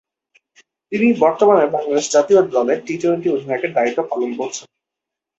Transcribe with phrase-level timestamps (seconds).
[0.91, 4.67] তিনি বর্তমানে বাংলাদেশ জাতীয় দলের টি-টোয়েন্টি অধিনায়কের দায়িত্ব পালন করছেন।